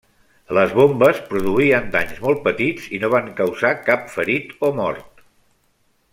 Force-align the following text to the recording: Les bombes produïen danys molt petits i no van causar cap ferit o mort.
Les 0.57 0.71
bombes 0.77 1.19
produïen 1.33 1.91
danys 1.97 2.23
molt 2.23 2.41
petits 2.47 2.87
i 2.99 3.01
no 3.05 3.13
van 3.17 3.29
causar 3.41 3.75
cap 3.91 4.09
ferit 4.15 4.57
o 4.71 4.73
mort. 4.81 5.23